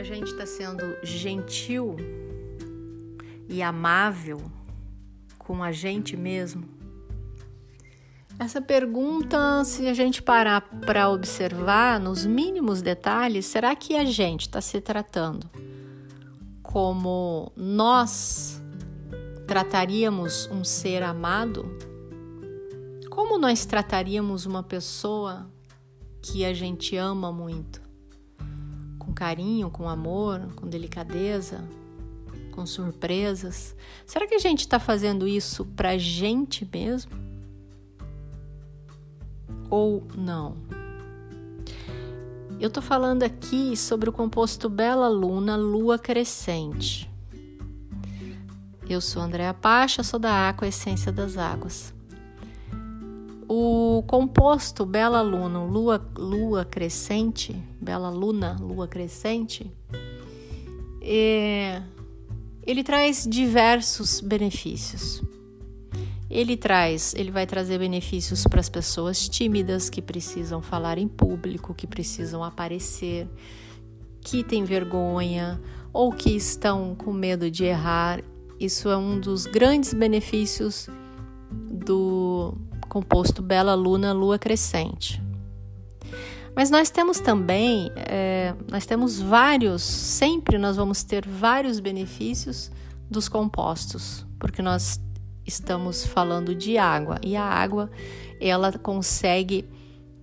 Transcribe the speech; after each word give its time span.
a 0.00 0.02
gente 0.02 0.30
está 0.30 0.46
sendo 0.46 0.96
gentil 1.02 1.94
e 3.46 3.62
amável 3.62 4.40
com 5.36 5.62
a 5.62 5.72
gente 5.72 6.16
mesmo? 6.16 6.64
Essa 8.38 8.62
pergunta, 8.62 9.62
se 9.62 9.86
a 9.86 9.92
gente 9.92 10.22
parar 10.22 10.62
para 10.86 11.10
observar 11.10 12.00
nos 12.00 12.24
mínimos 12.24 12.80
detalhes, 12.80 13.44
será 13.44 13.76
que 13.76 13.94
a 13.94 14.06
gente 14.06 14.42
está 14.42 14.62
se 14.62 14.80
tratando 14.80 15.50
como 16.62 17.52
nós 17.54 18.62
trataríamos 19.46 20.48
um 20.50 20.64
ser 20.64 21.02
amado? 21.02 21.76
Como 23.10 23.36
nós 23.36 23.66
trataríamos 23.66 24.46
uma 24.46 24.62
pessoa 24.62 25.50
que 26.22 26.42
a 26.42 26.54
gente 26.54 26.96
ama 26.96 27.30
muito? 27.30 27.89
Carinho, 29.20 29.68
com 29.68 29.86
amor, 29.86 30.40
com 30.56 30.66
delicadeza, 30.66 31.62
com 32.52 32.64
surpresas? 32.64 33.76
Será 34.06 34.26
que 34.26 34.34
a 34.34 34.38
gente 34.38 34.60
está 34.60 34.80
fazendo 34.80 35.28
isso 35.28 35.66
para 35.66 35.90
a 35.90 35.98
gente 35.98 36.66
mesmo? 36.72 37.12
Ou 39.68 40.08
não? 40.16 40.56
Eu 42.58 42.68
estou 42.68 42.82
falando 42.82 43.22
aqui 43.22 43.76
sobre 43.76 44.08
o 44.08 44.12
composto 44.12 44.70
Bela 44.70 45.08
Luna 45.08 45.54
Lua 45.54 45.98
Crescente. 45.98 47.06
Eu 48.88 49.02
sou 49.02 49.20
Andréa 49.20 49.52
Pacha, 49.52 50.02
sou 50.02 50.18
da 50.18 50.48
Aqua 50.48 50.66
Essência 50.66 51.12
das 51.12 51.36
Águas. 51.36 51.92
O 53.52 54.04
composto 54.06 54.86
Bela 54.86 55.22
Luna 55.22 55.64
Lua, 55.64 56.00
Lua 56.16 56.64
Crescente, 56.64 57.60
Bela 57.80 58.08
Luna 58.08 58.56
Lua 58.60 58.86
Crescente, 58.86 59.68
é, 61.02 61.82
ele 62.64 62.84
traz 62.84 63.26
diversos 63.28 64.20
benefícios. 64.20 65.20
Ele 66.30 66.56
traz, 66.56 67.12
ele 67.16 67.32
vai 67.32 67.44
trazer 67.44 67.80
benefícios 67.80 68.44
para 68.44 68.60
as 68.60 68.68
pessoas 68.68 69.28
tímidas 69.28 69.90
que 69.90 70.00
precisam 70.00 70.62
falar 70.62 70.96
em 70.96 71.08
público, 71.08 71.74
que 71.74 71.88
precisam 71.88 72.44
aparecer, 72.44 73.26
que 74.20 74.44
têm 74.44 74.62
vergonha 74.62 75.60
ou 75.92 76.12
que 76.12 76.30
estão 76.36 76.94
com 76.94 77.12
medo 77.12 77.50
de 77.50 77.64
errar. 77.64 78.22
Isso 78.60 78.88
é 78.88 78.96
um 78.96 79.18
dos 79.18 79.44
grandes 79.44 79.92
benefícios 79.92 80.88
do 81.50 82.56
composto 82.90 83.40
Bela 83.40 83.74
Luna 83.74 84.12
Lua 84.12 84.38
Crescente. 84.38 85.22
Mas 86.54 86.70
nós 86.70 86.90
temos 86.90 87.20
também, 87.20 87.90
é, 87.94 88.54
nós 88.70 88.84
temos 88.84 89.18
vários, 89.20 89.80
sempre 89.80 90.58
nós 90.58 90.76
vamos 90.76 91.02
ter 91.04 91.26
vários 91.26 91.80
benefícios 91.80 92.70
dos 93.08 93.28
compostos, 93.28 94.26
porque 94.38 94.60
nós 94.60 95.00
estamos 95.46 96.04
falando 96.04 96.54
de 96.54 96.76
água 96.76 97.18
e 97.22 97.36
a 97.36 97.44
água 97.44 97.90
ela 98.40 98.72
consegue 98.72 99.68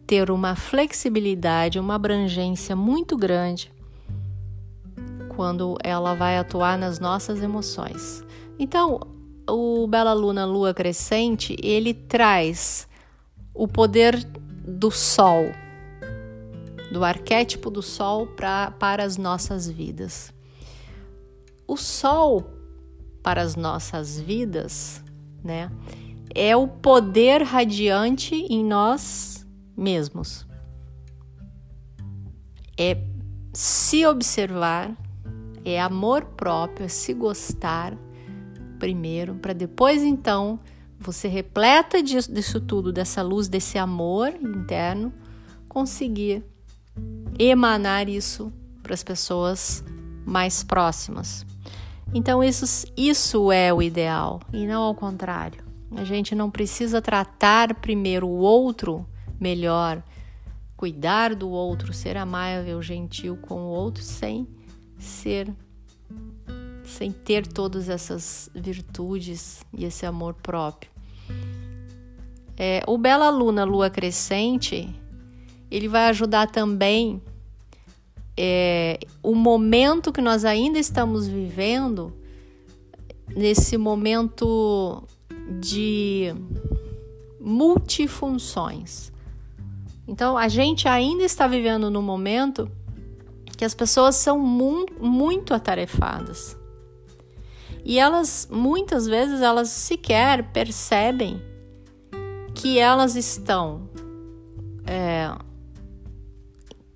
ter 0.05 0.29
uma 0.29 0.55
flexibilidade, 0.55 1.79
uma 1.79 1.95
abrangência 1.95 2.75
muito 2.75 3.17
grande 3.17 3.71
quando 5.35 5.77
ela 5.83 6.13
vai 6.13 6.37
atuar 6.37 6.77
nas 6.77 6.99
nossas 6.99 7.41
emoções. 7.41 8.23
Então, 8.59 8.99
o 9.47 9.87
Bela 9.87 10.13
Luna 10.13 10.45
Lua 10.45 10.73
Crescente, 10.73 11.55
ele 11.61 11.93
traz 11.93 12.87
o 13.53 13.67
poder 13.67 14.23
do 14.65 14.91
sol, 14.91 15.45
do 16.91 17.03
arquétipo 17.03 17.69
do 17.69 17.81
sol 17.81 18.27
pra, 18.27 18.71
para 18.71 19.03
as 19.03 19.17
nossas 19.17 19.69
vidas. 19.69 20.33
O 21.67 21.77
sol 21.77 22.49
para 23.23 23.41
as 23.41 23.55
nossas 23.55 24.19
vidas 24.19 25.03
né? 25.47 25.71
É 26.36 26.55
o 26.55 26.67
poder 26.67 27.41
radiante 27.41 28.36
em 28.36 28.63
nós 28.63 29.47
mesmos. 29.75 30.45
É 32.77 33.02
se 33.53 34.05
observar, 34.05 34.95
é 35.65 35.81
amor 35.81 36.25
próprio, 36.25 36.86
é 36.86 36.89
se 36.89 37.13
gostar 37.13 37.97
primeiro, 38.80 39.36
para 39.36 39.54
depois 39.54 40.04
então 40.04 40.60
você 40.99 41.27
repleta 41.27 42.02
disso, 42.02 42.32
disso 42.32 42.60
tudo, 42.60 42.92
dessa 42.92 43.21
luz, 43.21 43.48
desse 43.48 43.77
amor 43.77 44.33
interno, 44.42 45.14
conseguir 45.67 46.43
emanar 47.37 48.10
isso 48.10 48.52
para 48.82 48.93
as 48.93 49.04
pessoas 49.04 49.83
mais 50.26 50.64
próximas. 50.64 51.45
Então, 52.14 52.43
isso, 52.43 52.87
isso 52.95 53.52
é 53.52 53.73
o 53.73 53.82
ideal 53.82 54.39
e 54.54 54.66
não 54.66 54.82
ao 54.82 54.95
contrário. 54.95 55.64
A 55.95 56.04
gente 56.04 56.33
não 56.33 56.49
precisa 56.49 57.02
tratar 57.02 57.76
primeiro 57.76 58.27
o 58.27 58.37
outro 58.37 59.05
melhor, 59.39 60.04
cuidar 60.76 61.36
do 61.36 61.49
outro, 61.49 61.93
ser 61.93 62.17
amável, 62.17 62.82
gentil 62.82 63.37
com 63.37 63.55
o 63.61 63.67
outro, 63.67 64.04
sem 64.04 64.48
ser, 64.98 65.54
sem 66.97 67.11
ter 67.11 67.45
todas 67.45 67.89
essas 67.89 68.49
virtudes 68.55 69.63
e 69.71 69.85
esse 69.85 70.03
amor 70.03 70.33
próprio. 70.33 70.89
É, 72.58 72.81
o 72.87 72.97
Bela 72.97 73.30
Luna 73.30 73.63
Lua 73.63 73.87
Crescente, 73.87 74.89
ele 75.69 75.87
vai 75.87 76.09
ajudar 76.09 76.47
também 76.47 77.21
é, 78.36 78.99
o 79.21 79.36
momento 79.36 80.11
que 80.11 80.21
nós 80.21 80.43
ainda 80.43 80.80
estamos 80.80 81.27
vivendo, 81.27 82.11
nesse 83.36 83.77
momento 83.77 85.03
de 85.59 86.33
multifunções. 87.39 89.11
Então, 90.07 90.36
a 90.36 90.47
gente 90.47 90.87
ainda 90.87 91.23
está 91.23 91.45
vivendo 91.45 91.91
no 91.91 92.02
momento 92.02 92.71
que 93.55 93.63
as 93.63 93.75
pessoas 93.75 94.15
são 94.15 94.39
mu 94.39 94.87
muito 94.99 95.53
atarefadas. 95.53 96.56
E 97.89 97.98
elas, 97.99 98.49
muitas 98.52 99.08
vezes, 99.08 99.39
elas 99.39 99.70
sequer 99.70 100.52
percebem 100.52 101.42
que 102.53 102.77
elas 102.77 103.15
estão 103.15 103.89
é, 104.86 105.33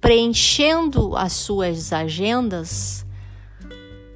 preenchendo 0.02 1.16
as 1.16 1.32
suas 1.32 1.94
agendas 1.94 3.06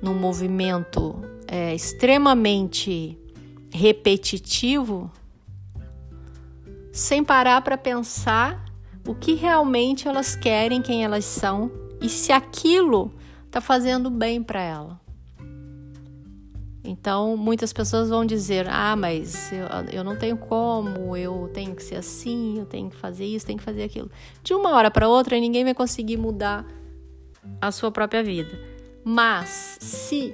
num 0.02 0.16
movimento 0.16 1.16
é, 1.48 1.74
extremamente 1.74 3.18
repetitivo, 3.72 5.10
sem 6.92 7.24
parar 7.24 7.62
para 7.62 7.78
pensar 7.78 8.66
o 9.08 9.16
que 9.16 9.34
realmente 9.34 10.10
elas 10.10 10.36
querem, 10.36 10.82
quem 10.82 11.06
elas 11.06 11.24
são 11.24 11.72
e 12.02 12.10
se 12.10 12.34
aquilo 12.34 13.14
está 13.46 13.62
fazendo 13.62 14.10
bem 14.10 14.44
para 14.44 14.62
ela. 14.62 15.05
Então, 16.86 17.36
muitas 17.36 17.74
pessoas 17.74 18.10
vão 18.10 18.24
dizer: 18.26 18.68
ah, 18.70 18.96
mas 18.96 19.52
eu, 19.52 19.66
eu, 19.92 20.04
não 20.04 20.16
tenho 20.16 20.38
como, 20.38 21.18
eu 21.18 21.50
tenho 21.54 21.76
que 21.76 21.84
ser 21.84 21.96
assim, 21.96 22.60
eu 22.60 22.66
tenho 22.66 22.90
que 22.90 22.96
fazer 22.96 23.26
isso, 23.26 23.46
tenho 23.46 23.58
que 23.58 23.66
fazer 23.66 23.84
aquilo. 23.84 24.10
De 24.44 24.54
uma 24.54 24.72
hora 24.72 24.92
para 24.92 25.08
outra, 25.08 25.40
ninguém 25.40 25.64
vai 25.64 25.74
conseguir 25.74 26.18
mudar 26.18 26.66
a 27.60 27.72
sua 27.72 27.92
própria 27.92 28.24
vida. 28.24 28.58
Mas, 29.04 29.78
se 29.82 30.34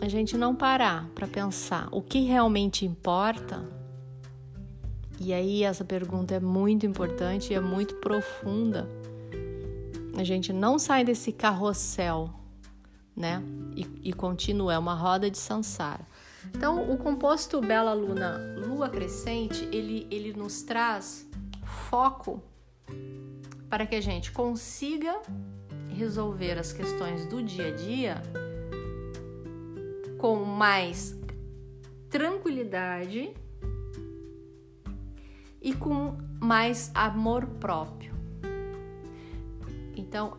a 0.00 0.08
gente 0.08 0.36
não 0.36 0.54
parar 0.54 1.08
para 1.14 1.26
pensar 1.26 1.88
o 1.92 2.02
que 2.02 2.20
realmente 2.20 2.84
importa, 2.84 3.64
e 5.20 5.32
aí 5.32 5.62
essa 5.62 5.84
pergunta 5.84 6.34
é 6.34 6.40
muito 6.40 6.84
importante 6.84 7.52
e 7.52 7.56
é 7.56 7.60
muito 7.60 7.94
profunda, 7.96 8.88
a 10.16 10.24
gente 10.24 10.52
não 10.52 10.78
sai 10.78 11.04
desse 11.04 11.32
carrossel 11.32 12.30
né? 13.16 13.42
E, 13.76 14.10
e 14.10 14.12
continua, 14.12 14.74
é 14.74 14.78
uma 14.78 14.94
roda 14.94 15.30
de 15.30 15.38
sansara. 15.38 16.06
Então, 16.54 16.90
o 16.90 16.98
composto 16.98 17.60
Bela 17.60 17.92
Luna 17.92 18.38
Lua 18.66 18.88
Crescente, 18.88 19.68
ele, 19.72 20.06
ele 20.10 20.32
nos 20.32 20.62
traz 20.62 21.28
foco 21.88 22.42
para 23.68 23.86
que 23.86 23.94
a 23.94 24.00
gente 24.00 24.30
consiga 24.30 25.20
resolver 25.88 26.58
as 26.58 26.72
questões 26.72 27.26
do 27.26 27.42
dia 27.42 27.68
a 27.68 27.70
dia 27.70 28.22
com 30.18 30.44
mais 30.44 31.16
tranquilidade 32.10 33.34
e 35.60 35.74
com 35.74 36.16
mais 36.40 36.90
amor 36.94 37.46
próprio. 37.46 38.14
Então, 39.96 40.36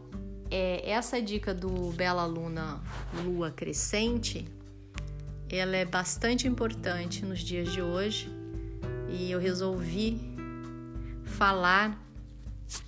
é, 0.56 0.90
essa 0.90 1.22
dica 1.22 1.54
do 1.54 1.92
Bela 1.92 2.26
Luna 2.26 2.80
Lua 3.26 3.52
Crescente, 3.52 4.48
ela 5.50 5.76
é 5.76 5.84
bastante 5.84 6.48
importante 6.48 7.26
nos 7.26 7.42
dias 7.42 7.74
de 7.74 7.82
hoje 7.82 8.32
e 9.10 9.30
eu 9.30 9.38
resolvi 9.38 10.18
falar 11.26 12.02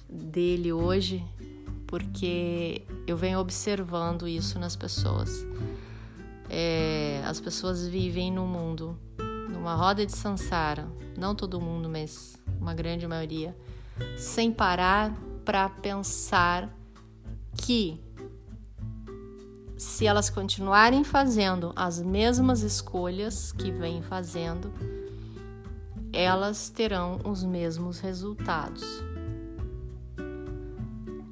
dele 0.09 0.71
hoje 0.71 1.21
porque 1.87 2.83
eu 3.05 3.17
venho 3.17 3.37
observando 3.37 4.29
isso 4.29 4.57
nas 4.57 4.77
pessoas. 4.77 5.45
É, 6.49 7.21
as 7.25 7.41
pessoas 7.41 7.85
vivem 7.85 8.31
no 8.31 8.47
mundo, 8.47 8.97
numa 9.49 9.75
roda 9.75 10.05
de 10.05 10.13
sansara, 10.13 10.87
não 11.17 11.35
todo 11.35 11.59
mundo, 11.59 11.89
mas 11.89 12.37
uma 12.61 12.73
grande 12.73 13.05
maioria, 13.05 13.53
sem 14.15 14.53
parar 14.53 15.13
para 15.43 15.67
pensar 15.67 16.76
que 17.57 17.99
se 19.77 20.07
elas 20.07 20.29
continuarem 20.29 21.03
fazendo 21.03 21.71
as 21.75 22.01
mesmas 22.01 22.61
escolhas 22.61 23.51
que 23.51 23.71
vêm 23.71 24.01
fazendo, 24.01 24.71
elas 26.11 26.69
terão 26.69 27.19
os 27.23 27.43
mesmos 27.43 27.99
resultados. 27.99 28.83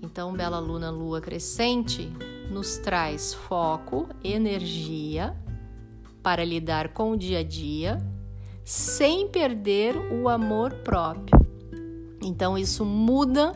Então, 0.02 0.34
Bela 0.34 0.60
Luna 0.60 0.92
Lua 0.92 1.20
Crescente 1.20 2.12
nos 2.52 2.78
traz 2.78 3.34
foco, 3.34 4.08
energia 4.24 5.36
para 6.22 6.46
lidar 6.46 6.90
com 6.90 7.12
o 7.12 7.18
dia 7.18 7.40
a 7.40 7.44
dia, 7.44 7.98
sem 8.64 9.28
perder 9.28 9.96
o 9.96 10.30
amor 10.30 10.74
próprio. 10.76 11.38
Então, 12.24 12.58
isso 12.58 12.86
muda 12.86 13.54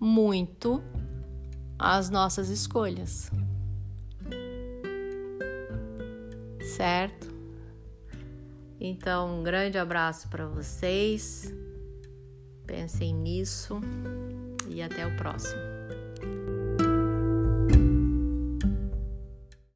muito 0.00 0.82
as 1.82 2.08
nossas 2.08 2.48
escolhas. 2.48 3.30
Certo? 6.76 7.32
Então, 8.80 9.40
um 9.40 9.42
grande 9.42 9.78
abraço 9.78 10.28
para 10.28 10.46
vocês. 10.46 11.52
Pensem 12.66 13.14
nisso 13.14 13.80
e 14.68 14.80
até 14.80 15.06
o 15.06 15.16
próximo. 15.16 15.71